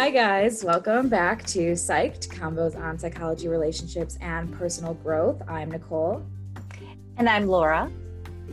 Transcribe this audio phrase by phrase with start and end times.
[0.00, 0.62] Hi, guys.
[0.62, 5.42] Welcome back to Psyched Convos on Psychology, Relationships, and Personal Growth.
[5.48, 6.24] I'm Nicole.
[7.16, 7.90] And I'm Laura.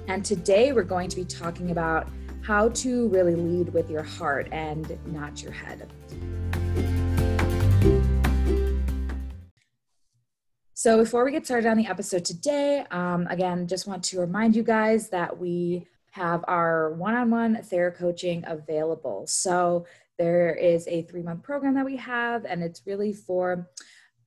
[0.07, 2.07] And today we're going to be talking about
[2.41, 5.87] how to really lead with your heart and not your head.
[10.73, 14.55] So, before we get started on the episode today, um, again, just want to remind
[14.55, 19.27] you guys that we have our one on one therapy coaching available.
[19.27, 19.85] So,
[20.17, 23.69] there is a three month program that we have, and it's really for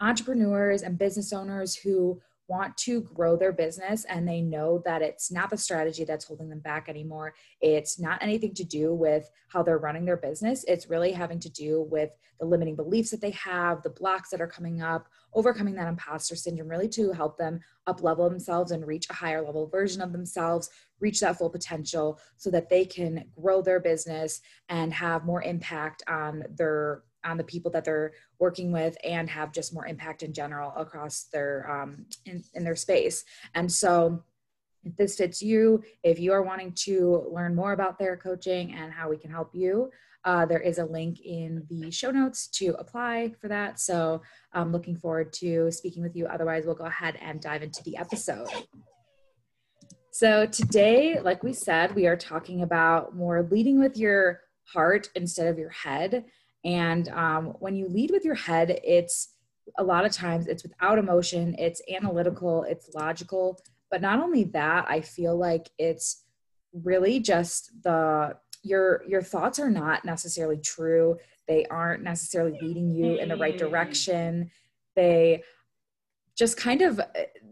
[0.01, 5.31] entrepreneurs and business owners who want to grow their business and they know that it's
[5.31, 7.35] not the strategy that's holding them back anymore.
[7.61, 10.65] It's not anything to do with how they're running their business.
[10.67, 14.41] It's really having to do with the limiting beliefs that they have, the blocks that
[14.41, 18.87] are coming up, overcoming that imposter syndrome, really to help them up level themselves and
[18.87, 23.25] reach a higher level version of themselves, reach that full potential so that they can
[23.41, 28.73] grow their business and have more impact on their on the people that they're working
[28.73, 33.25] with and have just more impact in general across their um, in, in their space.
[33.55, 34.23] And so
[34.85, 38.93] if this fits you if you are wanting to learn more about their coaching and
[38.93, 39.91] how we can help you
[40.25, 43.81] uh, there is a link in the show notes to apply for that.
[43.81, 44.23] So
[44.53, 46.27] i'm looking forward to speaking with you.
[46.27, 48.49] Otherwise we'll go ahead and dive into the episode.
[50.11, 55.47] So today like we said we are talking about more leading with your heart instead
[55.47, 56.25] of your head
[56.65, 59.35] and um, when you lead with your head, it's
[59.77, 63.61] a lot of times it's without emotion, it's analytical, it's logical.
[63.91, 66.25] But not only that, I feel like it's
[66.73, 71.17] really just the your your thoughts are not necessarily true.
[71.47, 73.59] They aren't necessarily leading you in the right mm.
[73.59, 74.51] direction.
[74.97, 75.43] They
[76.37, 77.01] just kind of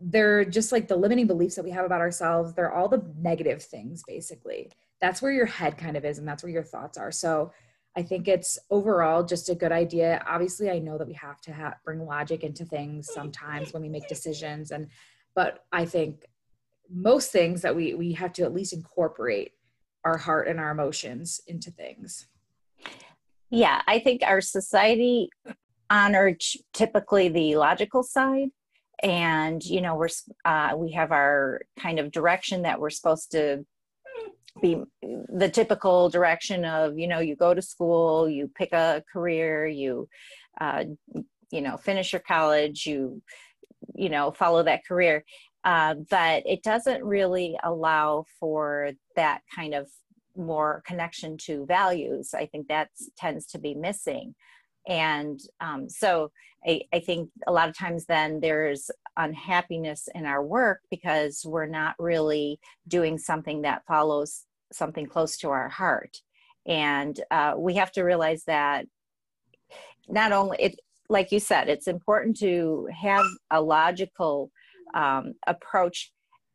[0.03, 2.55] they're just like the limiting beliefs that we have about ourselves.
[2.55, 4.71] They're all the negative things basically.
[5.01, 7.13] That's where your head kind of is and that's where your thoughts are.
[7.13, 7.53] So
[7.97, 10.23] I think it's overall just a good idea.
[10.29, 13.89] Obviously, I know that we have to ha- bring logic into things sometimes when we
[13.89, 14.89] make decisions, and
[15.35, 16.27] but I think
[16.91, 19.53] most things that we we have to at least incorporate
[20.05, 22.29] our heart and our emotions into things.
[23.51, 25.31] Yeah, I think our society
[25.89, 26.43] honored
[26.73, 28.49] typically the logical side
[29.03, 30.09] and you know we're
[30.45, 33.65] uh, we have our kind of direction that we're supposed to
[34.61, 39.67] be the typical direction of you know you go to school you pick a career
[39.67, 40.09] you
[40.61, 40.85] uh,
[41.51, 43.23] you know finish your college you
[43.95, 45.25] you know follow that career.
[45.65, 49.89] Uh, but it doesn't really allow for that kind of
[50.37, 52.35] more connection to values.
[52.35, 54.35] I think that tends to be missing.
[54.87, 56.31] And um, so
[56.65, 61.67] I, I think a lot of times then there's unhappiness in our work because we're
[61.67, 66.19] not really doing something that follows something close to our heart.
[66.67, 68.87] And uh, we have to realize that
[70.09, 74.51] not only it like you said it's important to have a logical
[74.95, 76.13] um, approach.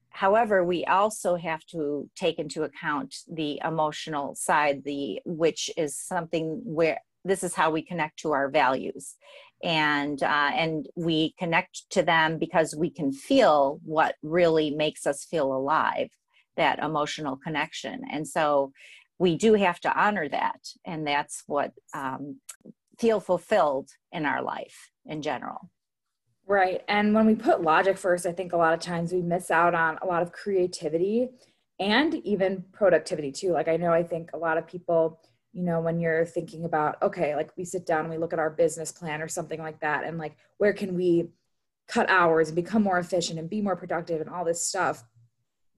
[0.09, 6.61] However we also have to take into account the emotional side the which is something
[6.63, 9.15] where this is how we connect to our values
[9.63, 15.25] and uh, and we connect to them because we can feel what really makes us
[15.25, 16.09] feel alive
[16.57, 18.01] that emotional connection.
[18.11, 18.71] And so
[19.19, 22.39] we do have to honor that and that's what um,
[22.99, 25.69] feel fulfilled in our life in general.
[26.47, 29.51] Right and when we put logic first i think a lot of times we miss
[29.51, 31.29] out on a lot of creativity
[31.79, 33.51] and even productivity too.
[33.53, 35.21] Like i know i think a lot of people
[35.53, 38.39] you know when you're thinking about okay like we sit down and we look at
[38.39, 41.29] our business plan or something like that and like where can we
[41.87, 45.03] cut hours and become more efficient and be more productive and all this stuff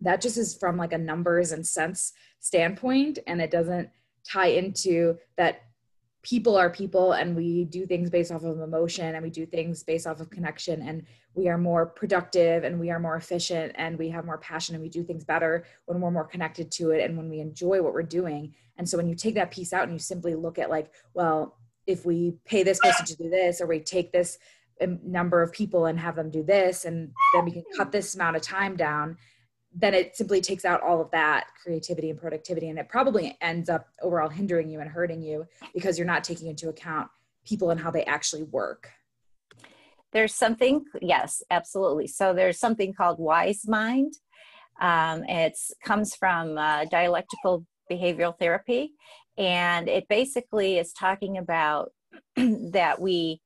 [0.02, 3.90] that just is from like a numbers and sense standpoint and it doesn't
[4.30, 5.64] tie into that
[6.24, 9.84] people are people and we do things based off of emotion and we do things
[9.84, 11.04] based off of connection and
[11.36, 14.82] we are more productive and we are more efficient and we have more passion and
[14.82, 17.94] we do things better when we're more connected to it and when we enjoy what
[17.94, 18.54] we're doing.
[18.78, 21.58] And so when you take that piece out and you simply look at like well
[21.86, 24.38] if we pay this person to do this or we take this
[24.82, 28.16] um, number of people and have them do this and then we can cut this
[28.16, 29.18] amount of time down
[29.76, 33.70] then it simply takes out all of that creativity and productivity and it probably ends
[33.70, 37.10] up overall hindering you and hurting you because you're not taking into account
[37.46, 38.90] people and how they actually work.
[40.12, 42.08] There's something yes absolutely.
[42.08, 44.14] So there's something called wise mind.
[44.80, 48.94] Um, it comes from uh, dialectical behavioral therapy
[49.38, 51.92] and it basically is talking about
[52.36, 53.42] that we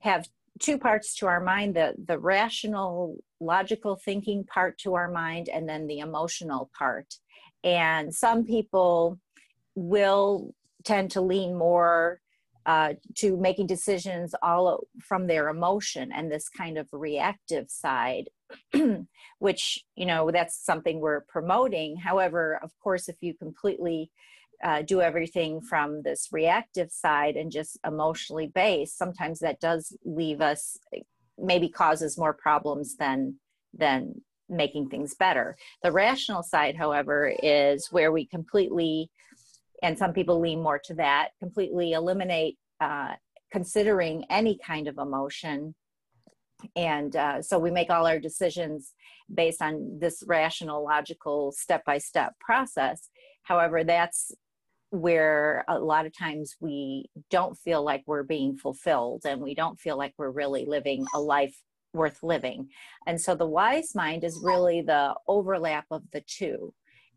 [0.00, 0.26] have
[0.58, 5.68] two parts to our mind the the rational logical thinking part to our mind and
[5.68, 7.14] then the emotional part.
[7.64, 9.18] And some people
[9.74, 10.54] will
[10.84, 12.20] tend to lean more
[12.64, 18.28] uh, to making decisions all from their emotion and this kind of reactive side
[19.38, 21.96] which you know that's something we're promoting.
[21.96, 24.10] However of course if you completely
[24.64, 30.40] uh, do everything from this reactive side and just emotionally based sometimes that does leave
[30.40, 30.78] us
[31.38, 33.36] maybe causes more problems than
[33.74, 35.56] than making things better.
[35.82, 39.10] The rational side however is where we completely
[39.82, 43.14] and some people lean more to that completely eliminate uh,
[43.52, 45.74] considering any kind of emotion.
[46.74, 48.92] And uh, so we make all our decisions
[49.32, 53.08] based on this rational logical step by step process.
[53.42, 54.32] However that's
[54.96, 59.78] where a lot of times we don't feel like we're being fulfilled and we don't
[59.78, 61.56] feel like we're really living a life
[61.92, 62.68] worth living.
[63.06, 66.72] And so the wise mind is really the overlap of the two.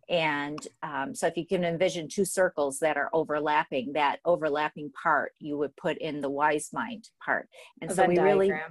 [0.10, 5.34] And um, so if you can envision two circles that are overlapping that overlapping part
[5.40, 7.48] you would put in the wise mind part.
[7.82, 8.40] And a so Venn we diagram.
[8.40, 8.62] really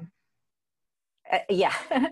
[1.32, 1.74] uh, yeah.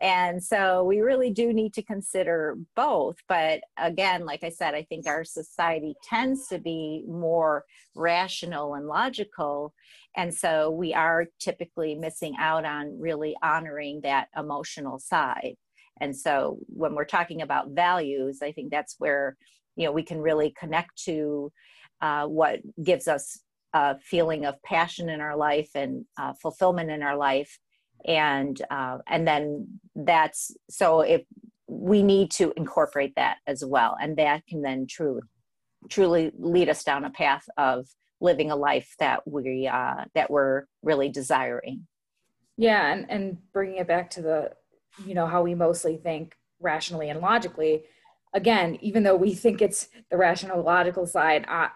[0.00, 4.82] And so we really do need to consider both but again like i said i
[4.82, 7.64] think our society tends to be more
[7.94, 9.72] rational and logical
[10.16, 15.54] and so we are typically missing out on really honoring that emotional side.
[16.00, 19.36] And so when we're talking about values i think that's where
[19.76, 21.52] you know we can really connect to
[22.00, 23.38] uh, what gives us
[23.72, 27.58] a feeling of passion in our life and uh, fulfillment in our life
[28.06, 31.22] and uh, and then that's so if
[31.68, 35.22] we need to incorporate that as well and that can then truly
[35.88, 37.86] truly lead us down a path of
[38.20, 41.86] living a life that we uh, that we're really desiring.
[42.56, 44.50] Yeah and and bringing it back to the
[45.04, 47.82] you know how we mostly think rationally and logically
[48.34, 51.68] again even though we think it's the rational logical side uh,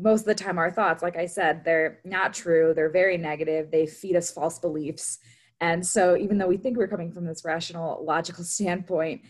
[0.00, 3.70] most of the time our thoughts like i said they're not true they're very negative
[3.70, 5.18] they feed us false beliefs
[5.60, 9.22] and so, even though we think we're coming from this rational, logical standpoint,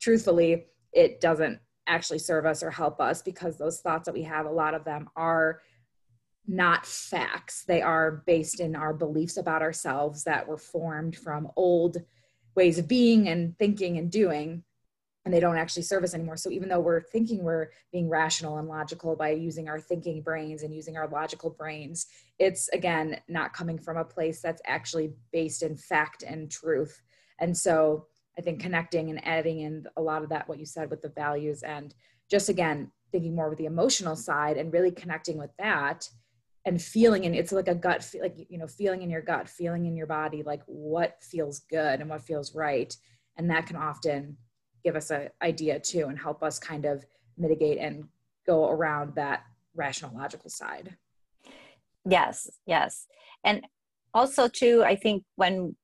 [0.00, 4.46] truthfully, it doesn't actually serve us or help us because those thoughts that we have,
[4.46, 5.60] a lot of them are
[6.46, 7.64] not facts.
[7.66, 11.98] They are based in our beliefs about ourselves that were formed from old
[12.56, 14.64] ways of being and thinking and doing
[15.24, 16.36] and they don't actually serve us anymore.
[16.36, 20.62] So even though we're thinking we're being rational and logical by using our thinking brains
[20.62, 22.06] and using our logical brains,
[22.38, 27.02] it's again not coming from a place that's actually based in fact and truth.
[27.38, 28.06] And so
[28.38, 31.10] I think connecting and adding in a lot of that, what you said with the
[31.10, 31.94] values and
[32.30, 36.08] just again thinking more with the emotional side and really connecting with that
[36.64, 39.86] and feeling and it's like a gut like you know feeling in your gut feeling
[39.86, 42.96] in your body like what feels good and what feels right
[43.36, 44.36] and that can often
[44.84, 47.04] give us an idea too and help us kind of
[47.36, 48.04] mitigate and
[48.46, 49.44] go around that
[49.74, 50.96] rational logical side.
[52.08, 53.06] Yes yes.
[53.44, 53.66] And
[54.12, 55.76] also too i think when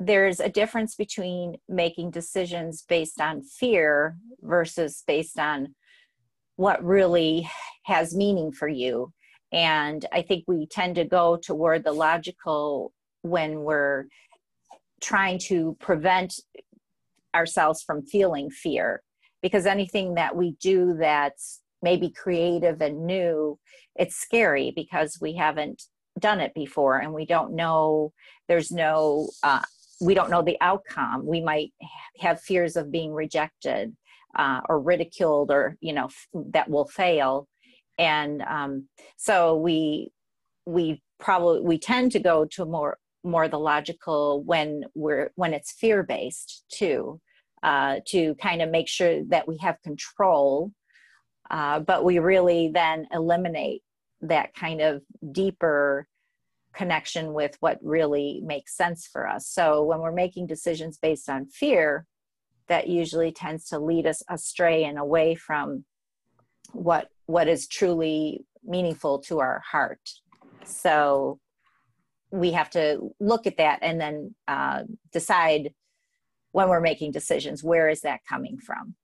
[0.00, 5.74] there's a difference between making decisions based on fear versus based on
[6.56, 7.48] what really
[7.84, 9.12] has meaning for you.
[9.52, 12.92] And i think we tend to go toward the logical
[13.22, 14.04] when we're
[15.00, 16.34] trying to prevent
[17.34, 19.02] ourselves from feeling fear.
[19.42, 23.58] Because anything that we do that's maybe creative and new
[23.94, 25.82] it's scary because we haven't
[26.18, 28.12] done it before and we don't know
[28.48, 29.60] there's no uh,
[30.00, 31.26] we don't know the outcome.
[31.26, 31.72] We might
[32.18, 33.96] have fears of being rejected
[34.36, 37.48] uh, or ridiculed or you know f- that will fail.
[37.98, 40.10] And um, so we
[40.66, 45.72] we probably we tend to go to more more the logical when we're when it's
[45.72, 47.20] fear based too
[47.62, 50.70] uh, to kind of make sure that we have control.
[51.50, 53.82] Uh, but we really then eliminate
[54.20, 55.02] that kind of
[55.32, 56.06] deeper
[56.74, 59.46] connection with what really makes sense for us.
[59.46, 62.06] So when we're making decisions based on fear,
[62.68, 65.84] that usually tends to lead us astray and away from
[66.72, 70.00] what what is truly meaningful to our heart.
[70.64, 71.38] So
[72.34, 75.72] we have to look at that and then uh, decide
[76.52, 78.94] when we're making decisions where is that coming from?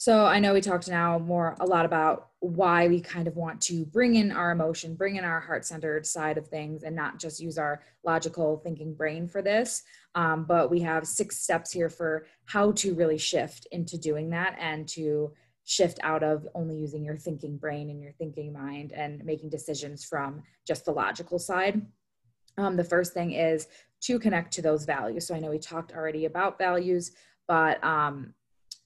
[0.00, 3.60] So i know we talked now more a lot about why we kind of want
[3.62, 7.40] to bring in our emotion bring in our heart-centered side of things and not just
[7.40, 9.82] use our logical thinking brain for this.
[10.14, 14.56] Um, but we have six steps here for how to really shift into doing that
[14.60, 15.32] and to
[15.64, 20.04] shift out of only using your thinking brain and your thinking mind and making decisions
[20.04, 21.82] from just the logical side
[22.58, 23.68] um, the first thing is
[24.00, 25.26] to connect to those values.
[25.26, 27.12] So I know we talked already about values,
[27.46, 28.34] but um,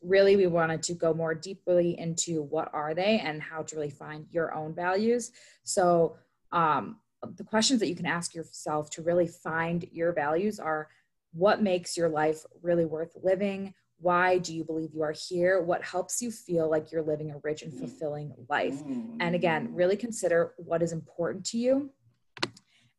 [0.02, 3.90] really we wanted to go more deeply into what are they and how to really
[3.90, 5.32] find your own values.
[5.64, 6.16] So
[6.52, 6.98] um,
[7.36, 10.88] the questions that you can ask yourself to really find your values are
[11.32, 13.72] what makes your life really worth living?
[13.98, 15.62] Why do you believe you are here?
[15.62, 18.82] What helps you feel like you're living a rich and fulfilling life?
[19.20, 21.90] And again really consider what is important to you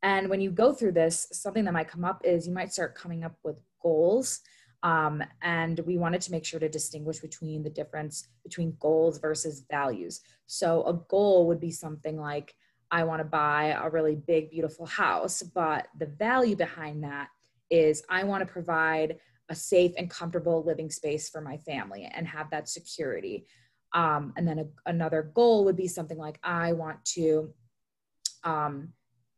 [0.04, 2.96] and when you go through this something that might come up is you might start
[2.96, 4.42] coming up with goals
[4.84, 9.66] um, and we wanted to make sure to distinguish between the difference between goals versus
[9.72, 12.54] values so a goal would be something like
[12.94, 15.42] I want to buy a really big, beautiful house.
[15.42, 17.30] But the value behind that
[17.72, 19.18] is I want to provide
[19.50, 23.48] a safe and comfortable living space for my family and have that security.
[23.94, 27.52] Um, and then a, another goal would be something like I want to
[28.44, 28.90] um,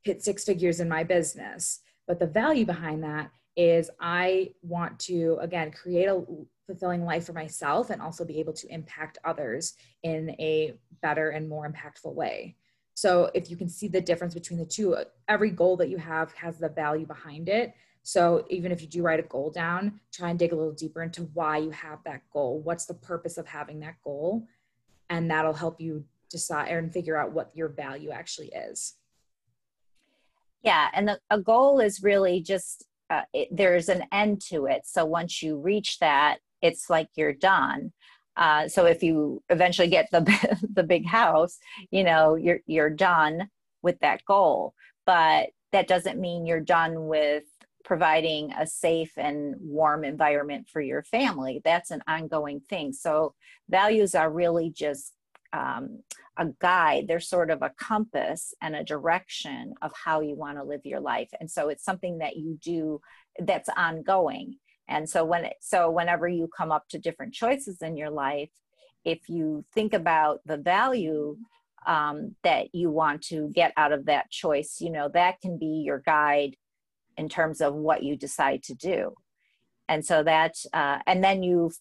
[0.06, 1.82] hit six figures in my business.
[2.08, 6.24] But the value behind that is I want to, again, create a
[6.68, 11.50] fulfilling life for myself and also be able to impact others in a better and
[11.50, 12.56] more impactful way.
[12.94, 14.96] So if you can see the difference between the two,
[15.28, 17.74] every goal that you have has the value behind it.
[18.04, 21.02] So even if you do write a goal down, try and dig a little deeper
[21.02, 22.62] into why you have that goal.
[22.62, 24.48] What's the purpose of having that goal?
[25.10, 28.94] And that'll help you decide and figure out what your value actually is.
[30.66, 34.82] Yeah, and the, a goal is really just uh, it, there's an end to it.
[34.86, 37.94] So once you reach that, it's like you're done.
[38.36, 40.22] Uh, so if you eventually get the
[40.74, 41.58] the big house,
[41.92, 43.50] you know you're you're done
[43.84, 44.74] with that goal.
[45.06, 47.44] But that doesn't mean you're done with
[47.84, 51.62] providing a safe and warm environment for your family.
[51.64, 52.92] That's an ongoing thing.
[52.94, 53.36] So
[53.70, 55.14] values are really just
[55.56, 56.04] um,
[56.38, 57.06] a guide.
[57.08, 61.00] They're sort of a compass and a direction of how you want to live your
[61.00, 61.30] life.
[61.40, 63.00] And so it's something that you do
[63.40, 64.58] that's ongoing
[64.88, 68.50] and so when it, so whenever you come up to different choices in your life
[69.04, 71.38] if you think about the value
[71.86, 75.84] um, that you want to get out of that choice you know that can be
[75.86, 76.56] your guide
[77.18, 79.14] in terms of what you decide to do
[79.88, 81.72] and so that uh, and then you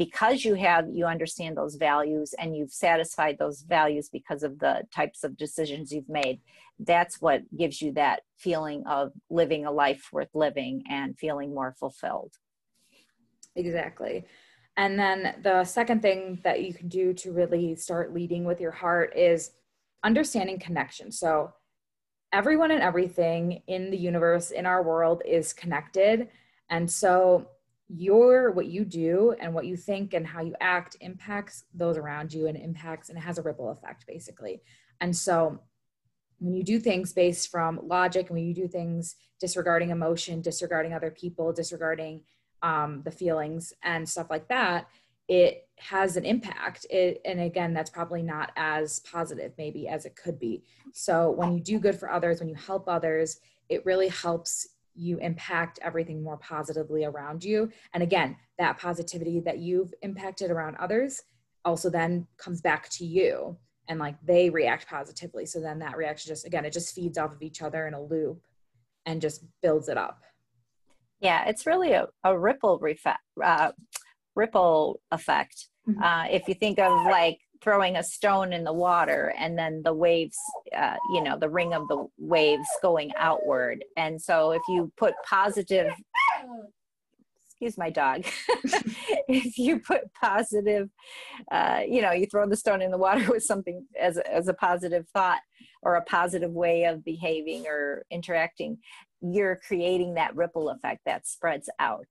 [0.00, 4.82] because you have you understand those values and you've satisfied those values because of the
[4.90, 6.40] types of decisions you've made
[6.86, 11.74] that's what gives you that feeling of living a life worth living and feeling more
[11.78, 12.32] fulfilled.
[13.54, 14.24] Exactly.
[14.76, 18.70] And then the second thing that you can do to really start leading with your
[18.70, 19.50] heart is
[20.02, 21.12] understanding connection.
[21.12, 21.52] So
[22.32, 26.28] everyone and everything in the universe in our world is connected.
[26.70, 27.48] And so
[27.92, 32.32] your what you do and what you think and how you act impacts those around
[32.32, 34.62] you and impacts and has a ripple effect basically.
[35.00, 35.60] And so
[36.38, 40.92] when you do things based from logic and when you do things disregarding emotion disregarding
[40.92, 42.22] other people disregarding
[42.62, 44.86] um, the feelings and stuff like that
[45.28, 46.86] it has an impact.
[46.90, 50.62] It, and again that's probably not as positive maybe as it could be.
[50.92, 55.18] So when you do good for others when you help others it really helps you
[55.18, 57.70] impact everything more positively around you.
[57.94, 61.22] And again, that positivity that you've impacted around others
[61.64, 63.56] also then comes back to you
[63.88, 65.46] and like they react positively.
[65.46, 68.02] So then that reaction just, again, it just feeds off of each other in a
[68.02, 68.42] loop
[69.06, 70.22] and just builds it up.
[71.20, 73.72] Yeah, it's really a, a ripple refa- uh,
[74.34, 75.68] ripple effect.
[75.88, 76.02] Mm-hmm.
[76.02, 79.92] Uh, if you think of like throwing a stone in the water and then the
[79.92, 80.36] waves
[80.76, 83.84] uh, you know the ring of the waves going outward.
[83.96, 85.92] And so if you put positive
[87.60, 88.24] excuse my dog
[89.28, 90.88] if you put positive
[91.52, 94.54] uh, you know you throw the stone in the water with something as, as a
[94.54, 95.40] positive thought
[95.82, 98.78] or a positive way of behaving or interacting
[99.20, 102.06] you're creating that ripple effect that spreads out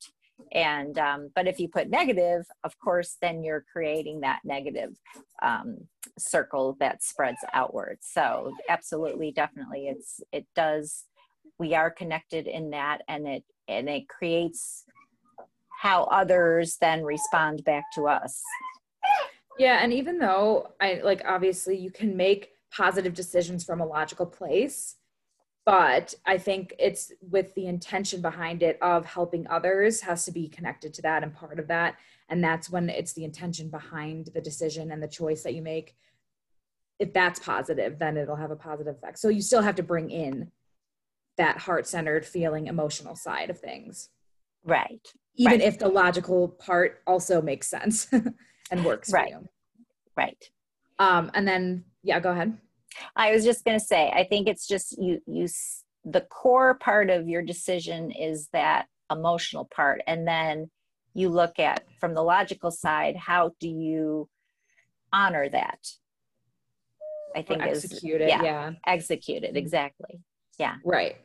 [0.51, 4.97] and um, but if you put negative of course then you're creating that negative
[5.41, 5.77] um,
[6.17, 11.05] circle that spreads outwards so absolutely definitely it's it does
[11.59, 14.85] we are connected in that and it and it creates
[15.81, 18.41] how others then respond back to us.
[19.57, 24.25] Yeah and even though i like obviously you can make positive decisions from a logical
[24.25, 24.95] place
[25.69, 30.47] but i think it's with the intention behind it of helping others has to be
[30.47, 31.95] connected to that and part of that.
[32.29, 35.95] And that's when it's the intention behind the decision and the choice that you make.
[36.97, 39.19] If that's positive then it'll have a positive effect.
[39.19, 40.51] So you still have to bring in
[41.37, 44.09] that heart-centered feeling emotional side of things.
[44.65, 45.07] Right.
[45.35, 45.61] Even right.
[45.61, 48.07] if the logical part also makes sense
[48.71, 49.33] and works right.
[50.17, 50.49] right.
[50.97, 52.57] Um and then yeah go ahead
[53.15, 55.47] I was just going to say, I think it's just you, you,
[56.05, 60.01] the core part of your decision is that emotional part.
[60.07, 60.69] And then
[61.13, 64.29] you look at from the logical side, how do you
[65.11, 65.87] honor that?
[67.35, 68.29] I think execute is, it.
[68.29, 68.71] Yeah, yeah.
[68.87, 70.21] execute it exactly.
[70.57, 70.75] Yeah.
[70.83, 71.17] Right.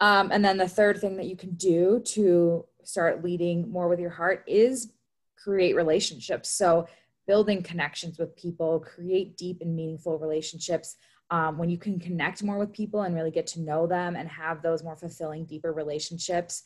[0.00, 3.98] Um, and then the third thing that you can do to start leading more with
[3.98, 4.92] your heart is
[5.36, 6.48] create relationships.
[6.48, 6.86] So
[7.28, 10.96] building connections with people, create deep and meaningful relationships.
[11.30, 14.26] Um, when you can connect more with people and really get to know them and
[14.28, 16.64] have those more fulfilling, deeper relationships,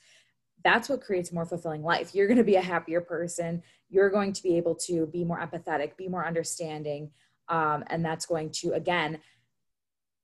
[0.65, 2.15] that's what creates more fulfilling life.
[2.15, 3.65] You're going to be a happier person.
[3.91, 7.11] You're going to be able to be more empathetic, be more understanding.
[7.49, 9.19] Um, and that's going to, again,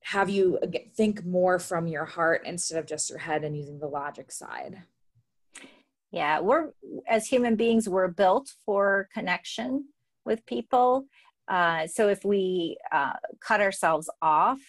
[0.04, 0.60] have you
[0.96, 4.84] think more from your heart instead of just your head and using the logic side.
[6.12, 6.70] Yeah, we're,
[7.08, 9.88] as human beings, we're built for connection
[10.24, 11.06] with people.
[11.46, 14.60] Uh, so if we uh, cut ourselves off,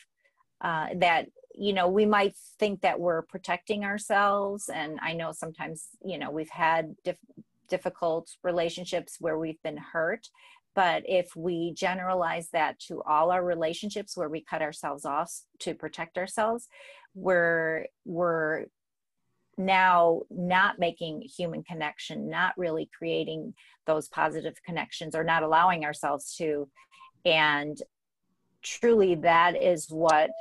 [0.61, 5.87] uh, that you know we might think that we're protecting ourselves and i know sometimes
[6.03, 7.17] you know we've had dif-
[7.67, 10.29] difficult relationships where we've been hurt
[10.75, 15.73] but if we generalize that to all our relationships where we cut ourselves off to
[15.73, 16.67] protect ourselves
[17.13, 18.65] we're we're
[19.59, 23.53] now not making human connection not really creating
[23.85, 26.67] those positive connections or not allowing ourselves to
[27.25, 27.81] and
[28.63, 30.31] truly that is what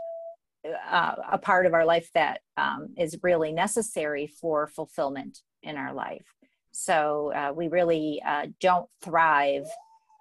[0.90, 5.92] uh, a part of our life that um, is really necessary for fulfillment in our
[5.92, 6.26] life.
[6.72, 9.66] So uh, we really uh, don't thrive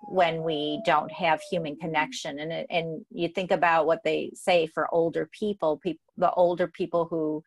[0.09, 2.39] when we don't have human connection.
[2.39, 7.05] And and you think about what they say for older people, people the older people
[7.05, 7.43] who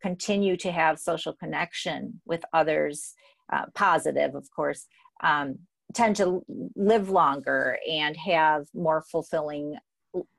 [0.00, 3.14] continue to have social connection with others,
[3.52, 4.86] uh, positive, of course.
[5.22, 5.60] Um,
[5.94, 6.42] tend to
[6.76, 9.76] live longer and have more fulfilling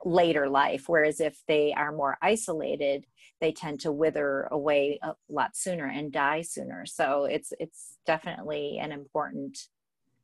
[0.04, 3.06] later life whereas if they are more isolated
[3.40, 8.78] they tend to wither away a lot sooner and die sooner so it's it's definitely
[8.78, 9.58] an important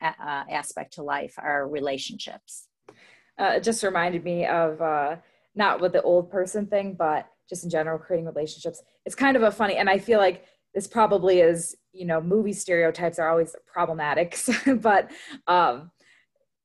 [0.03, 2.69] uh, aspect to life our relationships
[3.41, 5.17] uh, it just reminded me of uh,
[5.55, 8.83] not with the old person thing but just in general creating relationships.
[9.05, 12.53] It's kind of a funny and i feel like this probably is you know movie
[12.53, 14.39] stereotypes are always problematic
[14.77, 15.11] but
[15.47, 15.91] um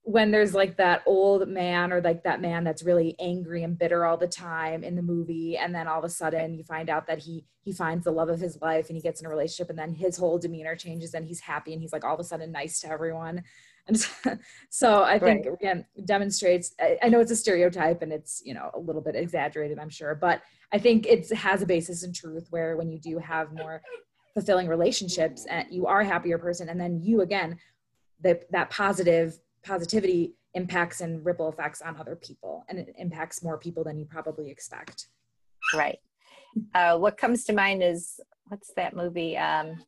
[0.05, 4.05] when there's like that old man or like that man that's really angry and bitter
[4.05, 7.07] all the time in the movie and then all of a sudden you find out
[7.07, 9.69] that he he finds the love of his life and he gets in a relationship
[9.69, 12.23] and then his whole demeanor changes and he's happy and he's like all of a
[12.23, 13.41] sudden nice to everyone
[13.87, 13.97] and
[14.69, 15.53] so i think right.
[15.53, 19.79] again demonstrates I, know it's a stereotype and it's you know a little bit exaggerated
[19.79, 20.41] i'm sure but
[20.71, 23.81] i think it has a basis in truth where when you do have more
[24.33, 26.69] fulfilling relationships and you are a happier person.
[26.69, 27.57] And then you again
[28.21, 33.57] the, that positive positivity impacts and ripple effects on other people and it impacts more
[33.57, 35.07] people than you probably expect.
[35.73, 35.99] Right.
[36.73, 39.37] Uh, what comes to mind is what's that movie?
[39.37, 39.83] Um,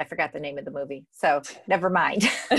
[0.00, 2.28] i forgot the name of the movie so never mind.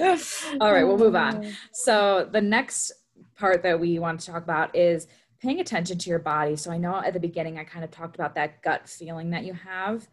[0.00, 1.52] All right we'll move on.
[1.72, 2.92] So the next
[3.36, 5.06] part that we want to talk about is
[5.40, 6.56] paying attention to your body.
[6.56, 9.44] So i know at the beginning i kind of talked about that gut feeling that
[9.44, 10.08] you have.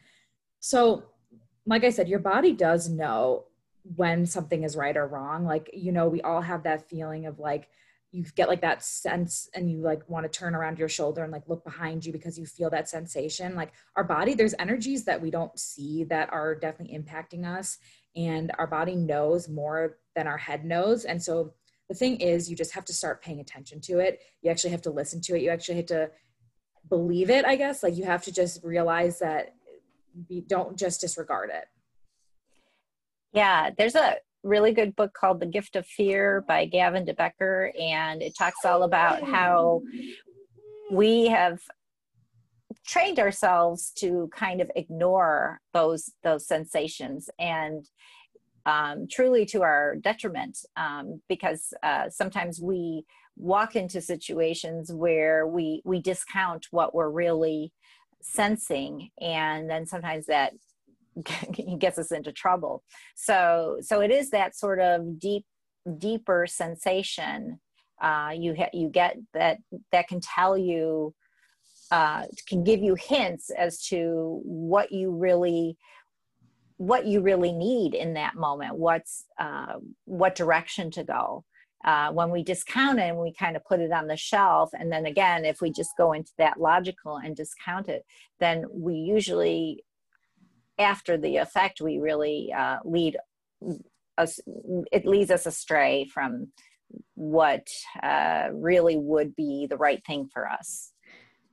[0.59, 1.03] So
[1.65, 3.45] like i said your body does know
[3.95, 5.45] when something is right or wrong.
[5.45, 7.69] Like you know we all have that feeling of like
[8.13, 11.33] you get like that sense and you like want to turn around your shoulder and
[11.33, 15.21] like look behind you because you feel that sensation like our body there's energies that
[15.21, 17.79] we don't see that are definitely impacting us
[18.15, 21.53] and our body knows more than our head knows and so
[21.89, 24.21] the thing is you just have to start paying attention to it.
[24.41, 25.41] You actually have to listen to it.
[25.41, 26.09] You actually have to
[26.89, 27.81] believe it i guess.
[27.81, 29.53] Like you have to just realize that
[30.27, 31.65] you don't just disregard it.
[33.31, 37.71] Yeah, there's a really good book called The Gift of Fear by Gavin de Becker,
[37.79, 39.81] and it talks all about how
[40.91, 41.59] we have
[42.85, 47.87] trained ourselves to kind of ignore those those sensations and
[48.65, 55.81] um, truly to our detriment um, because uh, sometimes we walk into situations where we
[55.85, 57.71] we discount what we're really
[58.21, 60.53] sensing and then sometimes that
[61.79, 62.83] gets us into trouble.
[63.15, 65.45] So so it is that sort of deep
[65.97, 67.59] deeper sensation
[68.03, 69.57] uh, you ha- you get that
[69.91, 71.13] that can tell you
[71.89, 75.77] uh, can give you hints as to what you really
[76.77, 78.75] what you really need in that moment.
[78.75, 81.45] What's uh, what direction to go.
[81.85, 84.89] Uh, when we discount it and we kind of put it on the shelf and
[84.89, 88.05] then again if we just go into that logical and discount it
[88.39, 89.83] then we usually
[90.83, 93.17] after the effect, we really uh, lead
[94.17, 94.39] us,
[94.91, 96.49] it leads us astray from
[97.15, 97.67] what
[98.01, 100.91] uh, really would be the right thing for us.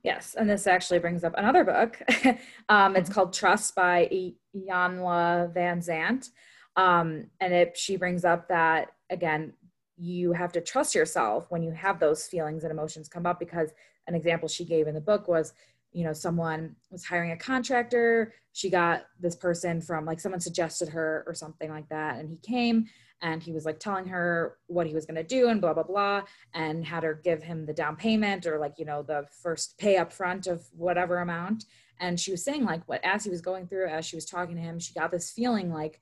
[0.03, 2.01] Yes, and this actually brings up another book.
[2.69, 4.09] um, it's called Trust by
[4.55, 6.29] Iyanla Vanzant.
[6.75, 9.53] Um, and it, she brings up that, again,
[9.97, 13.71] you have to trust yourself when you have those feelings and emotions come up because
[14.07, 15.53] an example she gave in the book was
[15.91, 18.33] you know someone was hiring a contractor.
[18.53, 22.37] She got this person from like someone suggested her or something like that and he
[22.37, 22.85] came
[23.21, 25.83] and he was like telling her what he was going to do and blah blah
[25.83, 26.21] blah
[26.53, 29.97] and had her give him the down payment or like you know the first pay
[29.97, 31.65] up front of whatever amount.
[31.99, 34.55] And she was saying like what as he was going through as she was talking
[34.55, 36.01] to him she got this feeling like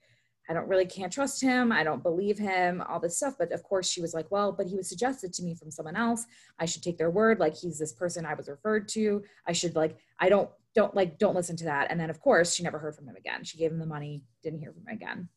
[0.50, 1.72] I don't really can't trust him.
[1.72, 3.36] I don't believe him, all this stuff.
[3.38, 5.96] But of course, she was like, well, but he was suggested to me from someone
[5.96, 6.26] else.
[6.58, 7.40] I should take their word.
[7.40, 9.24] Like he's this person I was referred to.
[9.48, 11.92] I should like, I don't, don't like, don't listen to that.
[11.92, 13.44] And then of course, she never heard from him again.
[13.44, 15.30] She gave him the money, didn't hear from him again.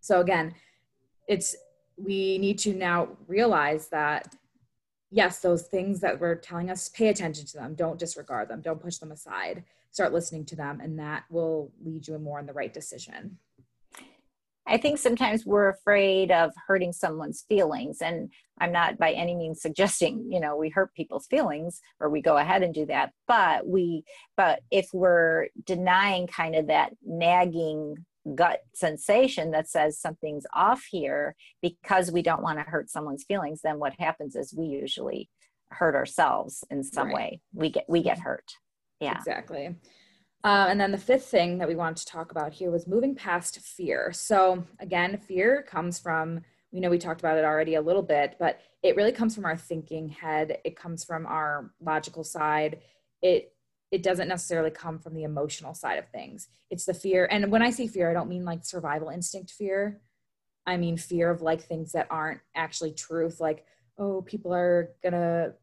[0.00, 0.54] So again,
[1.28, 1.54] it's,
[1.96, 4.34] we need to now realize that
[5.10, 7.74] yes, those things that were telling us, pay attention to them.
[7.74, 8.62] Don't disregard them.
[8.62, 9.64] Don't push them aside.
[9.90, 13.36] Start listening to them, and that will lead you more in the right decision.
[14.70, 18.00] I think sometimes we're afraid of hurting someone's feelings.
[18.00, 18.30] And
[18.60, 22.36] I'm not by any means suggesting, you know, we hurt people's feelings or we go
[22.36, 23.10] ahead and do that.
[23.26, 24.04] But we,
[24.36, 27.96] but if we're denying kind of that nagging
[28.36, 33.62] gut sensation that says something's off here because we don't want to hurt someone's feelings,
[33.64, 35.28] then what happens is we usually
[35.70, 37.14] hurt ourselves in some right.
[37.14, 37.40] way.
[37.52, 38.52] We get, we get hurt.
[39.00, 39.16] Yeah.
[39.16, 39.74] Exactly.
[40.42, 43.14] Uh, and then the fifth thing that we wanted to talk about here was moving
[43.14, 44.10] past fear.
[44.12, 46.40] So, again, fear comes from,
[46.72, 49.44] we know we talked about it already a little bit, but it really comes from
[49.44, 50.58] our thinking head.
[50.64, 52.80] It comes from our logical side.
[53.22, 53.52] It
[53.90, 56.46] it doesn't necessarily come from the emotional side of things.
[56.70, 57.26] It's the fear.
[57.28, 60.00] And when I say fear, I don't mean like survival instinct fear.
[60.64, 63.64] I mean fear of like things that aren't actually truth, like,
[63.98, 65.54] oh, people are gonna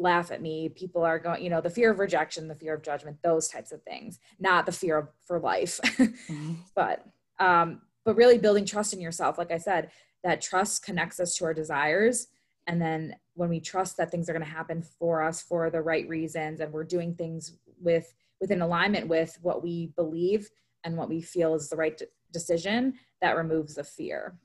[0.00, 0.68] laugh at me.
[0.68, 3.72] People are going you know the fear of rejection the fear of judgment those types
[3.72, 5.80] of things not the fear of, for life.
[5.84, 6.54] Mm-hmm.
[6.74, 7.04] but
[7.38, 9.38] um but really building trust in yourself.
[9.38, 9.90] Like i said
[10.24, 12.28] that trust connects us to our desires.
[12.66, 15.80] And then when we trust that things are going to happen for us for the
[15.80, 20.48] right reasons and we're doing things with within alignment with what we believe
[20.84, 24.38] and what we feel is the right de- decision that removes the fear.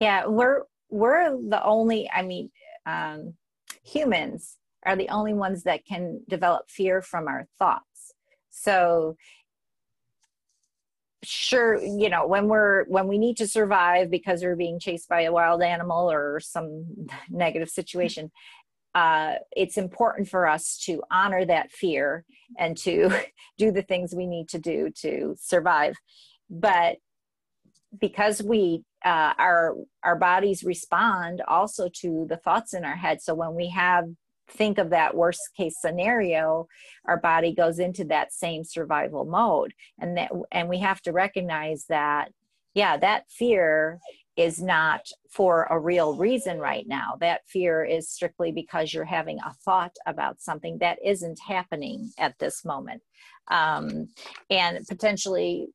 [0.00, 2.50] Yeah we're we're the only i mean
[2.86, 3.34] um
[3.84, 8.14] humans are the only ones that can develop fear from our thoughts.
[8.50, 9.16] So
[11.24, 15.22] sure you know when we're when we need to survive because we're being chased by
[15.22, 16.84] a wild animal or some
[17.30, 18.30] negative situation
[18.94, 22.24] uh, it's important for us to honor that fear
[22.60, 23.10] and to
[23.58, 25.94] do the things we need to do to survive
[26.50, 26.96] but
[27.98, 33.20] because we uh, our our bodies respond also to the thoughts in our head.
[33.20, 34.04] So when we have
[34.50, 36.66] think of that worst case scenario
[37.06, 39.72] our body goes into that same survival mode.
[39.98, 42.30] And that and we have to recognize that
[42.74, 44.00] yeah that fear
[44.36, 47.16] is not for a real reason right now.
[47.20, 52.38] That fear is strictly because you're having a thought about something that isn't happening at
[52.38, 53.02] this moment.
[53.48, 54.08] Um,
[54.50, 55.68] and potentially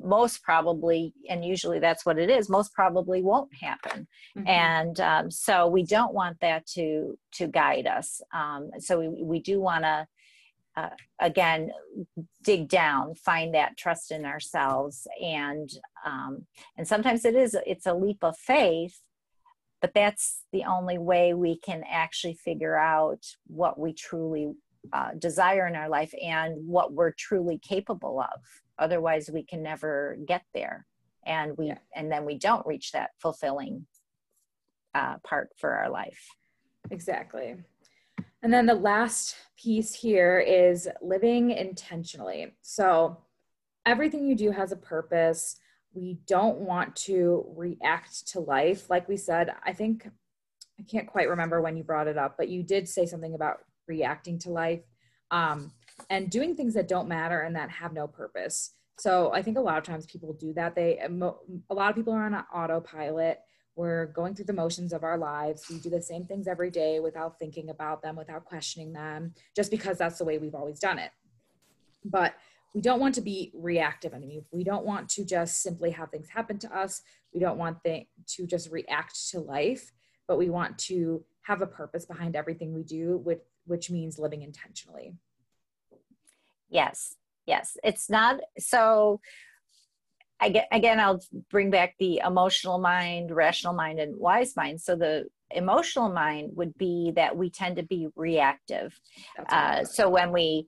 [0.00, 4.06] most probably, and usually that's what it is, most probably won't happen.
[4.36, 4.48] Mm-hmm.
[4.48, 8.20] And um, so we don't want that to to guide us.
[8.34, 10.06] Um, so we, we do want to
[10.76, 11.70] uh, again
[12.44, 15.70] dig down find that trust in ourselves and
[16.04, 16.44] um,
[16.76, 19.00] and sometimes it is it's a leap of faith
[19.80, 24.52] but that's the only way we can actually figure out what we truly
[24.92, 28.40] uh, desire in our life and what we're truly capable of
[28.78, 30.86] otherwise we can never get there.
[31.24, 31.78] And we yeah.
[31.94, 33.86] and then we don't reach that fulfilling
[34.94, 36.24] uh, part for our life.
[36.90, 37.56] Exactly.
[38.42, 42.54] And then the last piece here is living intentionally.
[42.62, 43.18] So
[43.84, 45.56] everything you do has a purpose.
[45.92, 48.88] We don't want to react to life.
[48.90, 50.08] Like we said i think
[50.78, 53.60] i can't quite remember when you brought it up but you did say something about
[53.88, 54.82] reacting to life.
[55.30, 55.72] Um,
[56.10, 58.72] and doing things that don't matter and that have no purpose.
[58.98, 60.74] So I think a lot of times people do that.
[60.74, 63.40] They a lot of people are on an autopilot.
[63.74, 65.68] We're going through the motions of our lives.
[65.68, 69.70] We do the same things every day without thinking about them, without questioning them, just
[69.70, 71.10] because that's the way we've always done it.
[72.02, 72.34] But
[72.74, 74.44] we don't want to be reactive anymore.
[74.50, 77.02] We don't want to just simply have things happen to us.
[77.34, 79.92] We don't want th- to just react to life,
[80.26, 84.42] but we want to have a purpose behind everything we do, which, which means living
[84.42, 85.14] intentionally.
[86.76, 87.78] Yes, yes.
[87.82, 89.20] It's not so.
[90.38, 94.82] I get, again, I'll bring back the emotional mind, rational mind, and wise mind.
[94.82, 99.00] So the emotional mind would be that we tend to be reactive.
[99.48, 100.66] Uh, so when we,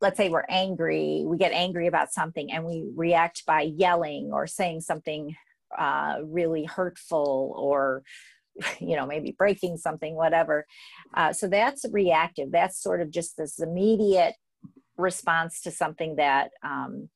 [0.00, 4.46] let's say we're angry, we get angry about something and we react by yelling or
[4.46, 5.36] saying something
[5.76, 8.02] uh, really hurtful or
[8.80, 10.66] you know maybe breaking something whatever
[11.14, 14.34] uh, so that's reactive that's sort of just this immediate
[15.00, 17.08] response to something that um,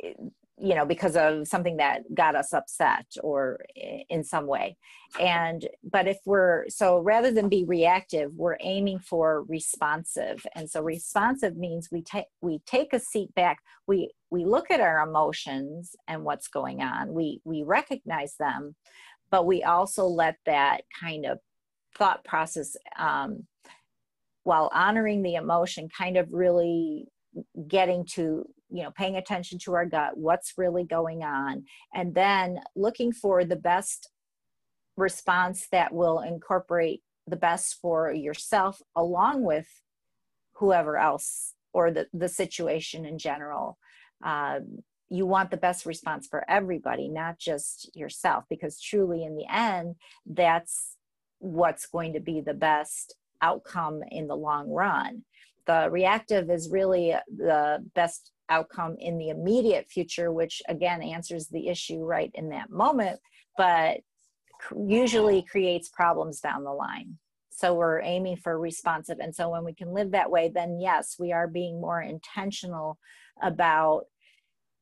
[0.00, 3.64] you know because of something that got us upset or
[4.08, 4.76] in some way.
[5.20, 10.44] And but if we're so rather than be reactive we're aiming for responsive.
[10.54, 13.58] And so responsive means we take we take a seat back.
[13.86, 17.12] We we look at our emotions and what's going on.
[17.12, 18.74] We we recognize them
[19.34, 21.40] but we also let that kind of
[21.98, 23.44] thought process um,
[24.44, 27.06] while honoring the emotion kind of really
[27.66, 32.60] getting to you know paying attention to our gut what's really going on and then
[32.76, 34.08] looking for the best
[34.96, 39.66] response that will incorporate the best for yourself along with
[40.54, 43.78] whoever else or the, the situation in general.
[44.24, 44.78] Um,
[45.10, 49.96] you want the best response for everybody not just yourself because truly in the end
[50.26, 50.96] that's
[51.38, 55.22] what's going to be the best outcome in the long run
[55.66, 61.68] the reactive is really the best outcome in the immediate future, which again answers the
[61.68, 63.18] issue right in that moment,
[63.56, 63.98] but
[64.86, 67.18] usually creates problems down the line.
[67.50, 69.18] So we're aiming for responsive.
[69.20, 72.98] And so when we can live that way, then yes, we are being more intentional
[73.42, 74.04] about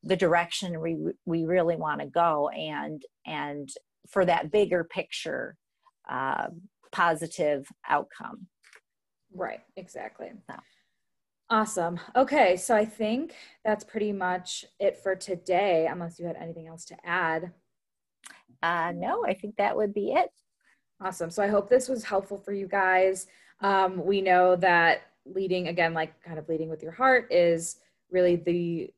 [0.03, 0.97] the direction we
[1.27, 3.69] we really want to go and and
[4.11, 5.57] for that bigger picture
[6.11, 6.49] uh,
[6.91, 8.49] positive outcome
[9.35, 10.57] right exactly so.
[11.51, 12.01] Awesome.
[12.17, 16.87] Okay, so I think that's pretty much it for today, unless you had anything else
[16.87, 17.53] to add.
[18.63, 20.31] Uh, no, I think that would be it.
[20.99, 21.31] Awesome.
[21.31, 23.27] So I hope this was helpful for you guys.
[23.61, 27.77] Um, we know that leading, again, like kind of leading with your heart, is
[28.11, 28.91] really the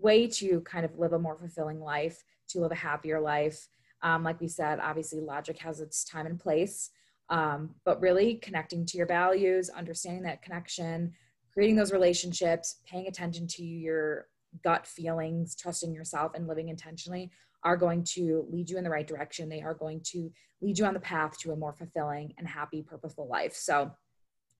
[0.00, 3.68] way to kind of live a more fulfilling life, to live a happier life.
[4.02, 6.90] Um, like we said, obviously, logic has its time and place,
[7.32, 11.12] um, but really connecting to your values, understanding that connection
[11.52, 14.26] creating those relationships, paying attention to your
[14.64, 17.30] gut feelings, trusting yourself, and living intentionally
[17.64, 19.48] are going to lead you in the right direction.
[19.48, 22.82] They are going to lead you on the path to a more fulfilling and happy,
[22.82, 23.54] purposeful life.
[23.54, 23.90] So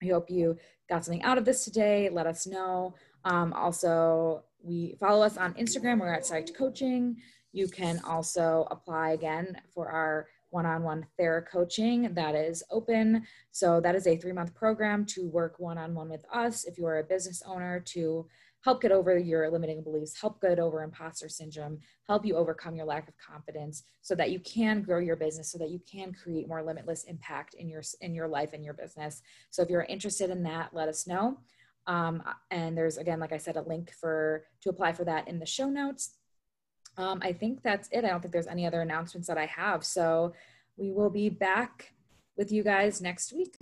[0.01, 0.57] I hope you
[0.89, 2.09] got something out of this today.
[2.11, 2.95] Let us know.
[3.25, 5.99] Um, also, we follow us on Instagram.
[5.99, 7.17] We're at Psyched Coaching.
[7.51, 13.23] You can also apply again for our one-on-one Thera coaching that is open.
[13.51, 17.03] So that is a three-month program to work one-on-one with us if you are a
[17.03, 18.27] business owner to
[18.63, 22.85] help get over your limiting beliefs, help get over imposter syndrome, help you overcome your
[22.85, 26.47] lack of confidence so that you can grow your business, so that you can create
[26.47, 29.21] more limitless impact in your in your life and your business.
[29.49, 31.39] So if you're interested in that, let us know.
[31.87, 35.39] Um, and there's again, like I said, a link for to apply for that in
[35.39, 36.11] the show notes
[36.97, 38.05] um, I think that's it.
[38.05, 39.83] I don't think there's any other announcements that I have.
[39.83, 40.33] So
[40.77, 41.93] we will be back
[42.37, 43.55] with you guys next week.